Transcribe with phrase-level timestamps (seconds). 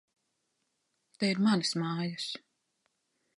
[1.17, 2.27] Te ir manas mājas!